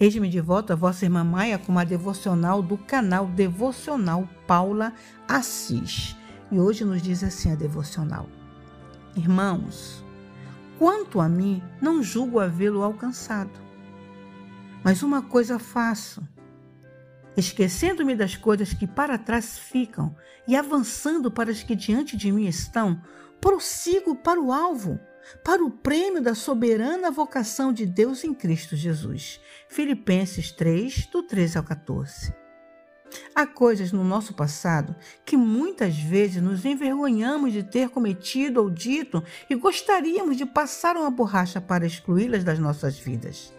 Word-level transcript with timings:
Eis-me 0.00 0.30
de 0.30 0.40
volta 0.40 0.72
a 0.72 0.76
vossa 0.76 1.04
irmã 1.04 1.22
Maia 1.22 1.58
com 1.58 1.72
uma 1.72 1.84
devocional 1.84 2.62
do 2.62 2.78
canal 2.78 3.26
Devocional 3.26 4.26
Paula 4.46 4.94
Assis. 5.28 6.16
E 6.50 6.58
hoje 6.58 6.86
nos 6.86 7.02
diz 7.02 7.22
assim 7.22 7.52
a 7.52 7.54
devocional: 7.54 8.26
Irmãos, 9.14 10.02
quanto 10.78 11.20
a 11.20 11.28
mim, 11.28 11.62
não 11.82 12.02
julgo 12.02 12.40
havê-lo 12.40 12.82
alcançado. 12.82 13.50
Mas 14.82 15.02
uma 15.02 15.20
coisa 15.20 15.58
faço, 15.58 16.26
esquecendo-me 17.36 18.16
das 18.16 18.34
coisas 18.34 18.72
que 18.72 18.86
para 18.86 19.18
trás 19.18 19.58
ficam 19.58 20.16
e 20.48 20.56
avançando 20.56 21.30
para 21.30 21.50
as 21.50 21.62
que 21.62 21.76
diante 21.76 22.16
de 22.16 22.32
mim 22.32 22.46
estão, 22.46 23.02
prossigo 23.38 24.16
para 24.16 24.40
o 24.40 24.50
alvo 24.50 24.98
para 25.44 25.64
o 25.64 25.70
prêmio 25.70 26.22
da 26.22 26.34
soberana 26.34 27.10
vocação 27.10 27.72
de 27.72 27.86
Deus 27.86 28.24
em 28.24 28.34
Cristo 28.34 28.76
Jesus. 28.76 29.40
Filipenses 29.68 30.50
3, 30.52 31.06
do 31.06 31.22
13 31.22 31.58
ao 31.58 31.64
14. 31.64 32.34
Há 33.34 33.46
coisas 33.46 33.92
no 33.92 34.04
nosso 34.04 34.34
passado 34.34 34.94
que 35.24 35.36
muitas 35.36 35.96
vezes 35.96 36.42
nos 36.42 36.64
envergonhamos 36.64 37.52
de 37.52 37.62
ter 37.62 37.88
cometido 37.88 38.62
ou 38.62 38.70
dito 38.70 39.22
e 39.48 39.54
gostaríamos 39.54 40.36
de 40.36 40.46
passar 40.46 40.96
uma 40.96 41.10
borracha 41.10 41.60
para 41.60 41.86
excluí-las 41.86 42.44
das 42.44 42.58
nossas 42.58 42.98
vidas. 42.98 43.52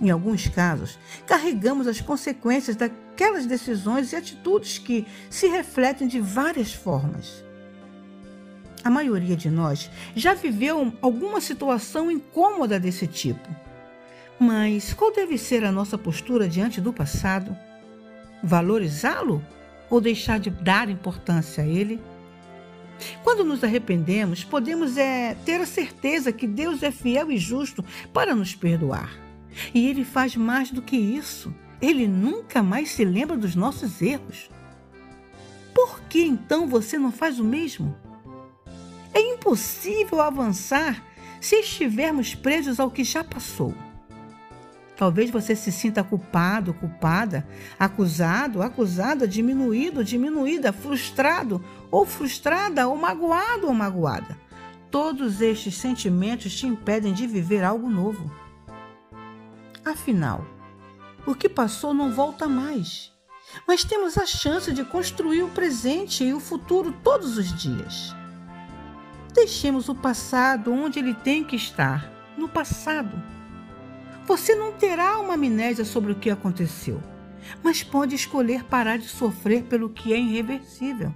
Em 0.00 0.10
alguns 0.10 0.46
casos, 0.46 0.98
carregamos 1.26 1.88
as 1.88 2.00
consequências 2.00 2.76
daquelas 2.76 3.46
decisões 3.46 4.12
e 4.12 4.16
atitudes 4.16 4.78
que 4.78 5.06
se 5.28 5.48
refletem 5.48 6.06
de 6.06 6.20
várias 6.20 6.72
formas. 6.72 7.44
A 8.84 8.90
maioria 8.90 9.36
de 9.36 9.50
nós 9.50 9.90
já 10.14 10.34
viveu 10.34 10.92
alguma 11.02 11.40
situação 11.40 12.10
incômoda 12.10 12.78
desse 12.78 13.06
tipo. 13.06 13.48
Mas 14.38 14.92
qual 14.92 15.12
deve 15.12 15.36
ser 15.36 15.64
a 15.64 15.72
nossa 15.72 15.98
postura 15.98 16.48
diante 16.48 16.80
do 16.80 16.92
passado? 16.92 17.56
Valorizá-lo 18.42 19.44
ou 19.90 20.00
deixar 20.00 20.38
de 20.38 20.50
dar 20.50 20.88
importância 20.88 21.64
a 21.64 21.66
ele? 21.66 22.00
Quando 23.22 23.44
nos 23.44 23.62
arrependemos, 23.62 24.44
podemos 24.44 24.96
é, 24.96 25.34
ter 25.44 25.60
a 25.60 25.66
certeza 25.66 26.32
que 26.32 26.46
Deus 26.46 26.82
é 26.82 26.90
fiel 26.90 27.30
e 27.30 27.38
justo 27.38 27.84
para 28.12 28.34
nos 28.34 28.54
perdoar. 28.54 29.10
E 29.74 29.88
Ele 29.88 30.04
faz 30.04 30.36
mais 30.36 30.70
do 30.70 30.82
que 30.82 30.96
isso. 30.96 31.54
Ele 31.80 32.06
nunca 32.06 32.62
mais 32.62 32.90
se 32.90 33.04
lembra 33.04 33.36
dos 33.36 33.54
nossos 33.54 34.02
erros. 34.02 34.50
Por 35.74 36.00
que 36.02 36.22
então 36.22 36.66
você 36.66 36.98
não 36.98 37.12
faz 37.12 37.38
o 37.38 37.44
mesmo? 37.44 37.96
É 39.12 39.20
impossível 39.20 40.20
avançar 40.20 41.02
se 41.40 41.56
estivermos 41.56 42.34
presos 42.34 42.80
ao 42.80 42.90
que 42.90 43.04
já 43.04 43.22
passou. 43.22 43.74
Talvez 44.96 45.30
você 45.30 45.54
se 45.54 45.70
sinta 45.70 46.02
culpado, 46.02 46.74
culpada, 46.74 47.46
acusado, 47.78 48.60
acusada, 48.60 49.28
diminuído, 49.28 50.02
diminuída, 50.02 50.72
frustrado 50.72 51.64
ou 51.88 52.04
frustrada, 52.04 52.88
ou 52.88 52.96
magoado 52.96 53.68
ou 53.68 53.72
magoada. 53.72 54.36
Todos 54.90 55.40
estes 55.40 55.76
sentimentos 55.76 56.52
te 56.56 56.66
impedem 56.66 57.12
de 57.12 57.28
viver 57.28 57.62
algo 57.62 57.88
novo. 57.88 58.28
Afinal, 59.84 60.44
o 61.24 61.32
que 61.32 61.48
passou 61.48 61.94
não 61.94 62.10
volta 62.10 62.48
mais, 62.48 63.12
mas 63.68 63.84
temos 63.84 64.18
a 64.18 64.26
chance 64.26 64.72
de 64.72 64.84
construir 64.84 65.44
o 65.44 65.50
presente 65.50 66.24
e 66.24 66.34
o 66.34 66.40
futuro 66.40 66.92
todos 67.04 67.38
os 67.38 67.54
dias. 67.56 68.17
Deixemos 69.38 69.88
o 69.88 69.94
passado 69.94 70.72
onde 70.72 70.98
ele 70.98 71.14
tem 71.14 71.44
que 71.44 71.54
estar 71.54 72.10
no 72.36 72.48
passado. 72.48 73.22
Você 74.26 74.52
não 74.56 74.72
terá 74.72 75.16
uma 75.20 75.34
amnésia 75.34 75.84
sobre 75.84 76.10
o 76.10 76.16
que 76.16 76.28
aconteceu, 76.28 77.00
mas 77.62 77.84
pode 77.84 78.16
escolher 78.16 78.64
parar 78.64 78.98
de 78.98 79.06
sofrer 79.06 79.62
pelo 79.62 79.90
que 79.90 80.12
é 80.12 80.18
irreversível. 80.18 81.14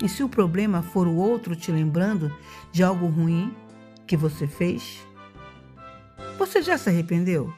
E 0.00 0.08
se 0.08 0.22
o 0.22 0.28
problema 0.28 0.80
for 0.80 1.08
o 1.08 1.16
outro 1.16 1.56
te 1.56 1.72
lembrando 1.72 2.32
de 2.70 2.84
algo 2.84 3.08
ruim 3.08 3.52
que 4.06 4.16
você 4.16 4.46
fez, 4.46 5.04
você 6.38 6.62
já 6.62 6.78
se 6.78 6.88
arrependeu? 6.88 7.52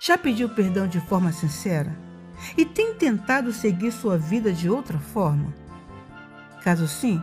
Já 0.00 0.18
pediu 0.18 0.48
perdão 0.48 0.88
de 0.88 0.98
forma 1.02 1.30
sincera? 1.30 1.96
E 2.58 2.64
tem 2.64 2.92
tentado 2.92 3.52
seguir 3.52 3.92
sua 3.92 4.18
vida 4.18 4.52
de 4.52 4.68
outra 4.68 4.98
forma? 4.98 5.54
Caso 6.64 6.88
sim, 6.88 7.22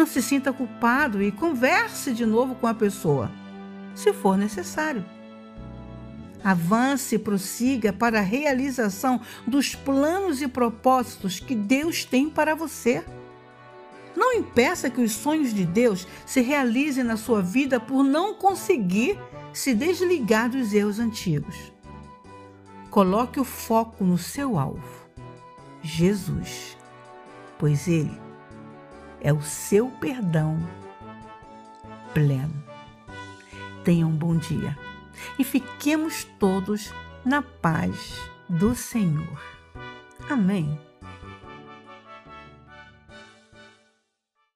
não 0.00 0.06
se 0.06 0.22
sinta 0.22 0.50
culpado 0.50 1.22
e 1.22 1.30
converse 1.30 2.14
de 2.14 2.24
novo 2.24 2.54
com 2.54 2.66
a 2.66 2.72
pessoa, 2.72 3.30
se 3.94 4.14
for 4.14 4.34
necessário. 4.34 5.04
Avance 6.42 7.16
e 7.16 7.18
prossiga 7.18 7.92
para 7.92 8.20
a 8.20 8.22
realização 8.22 9.20
dos 9.46 9.74
planos 9.74 10.40
e 10.40 10.48
propósitos 10.48 11.38
que 11.38 11.54
Deus 11.54 12.02
tem 12.02 12.30
para 12.30 12.54
você. 12.54 13.04
Não 14.16 14.32
impeça 14.32 14.88
que 14.88 15.02
os 15.02 15.12
sonhos 15.12 15.52
de 15.52 15.66
Deus 15.66 16.08
se 16.24 16.40
realizem 16.40 17.04
na 17.04 17.18
sua 17.18 17.42
vida 17.42 17.78
por 17.78 18.02
não 18.02 18.32
conseguir 18.32 19.18
se 19.52 19.74
desligar 19.74 20.48
dos 20.48 20.72
erros 20.72 20.98
antigos. 20.98 21.70
Coloque 22.88 23.38
o 23.38 23.44
foco 23.44 24.02
no 24.02 24.16
seu 24.16 24.58
alvo, 24.58 25.06
Jesus, 25.82 26.78
pois 27.58 27.86
Ele 27.86 28.29
é 29.20 29.32
o 29.32 29.42
seu 29.42 29.88
perdão 30.00 30.58
pleno. 32.12 32.62
Tenha 33.84 34.06
um 34.06 34.16
bom 34.16 34.36
dia 34.36 34.76
e 35.38 35.44
fiquemos 35.44 36.24
todos 36.38 36.92
na 37.24 37.42
paz 37.42 38.18
do 38.48 38.74
Senhor. 38.74 39.40
Amém. 40.28 40.89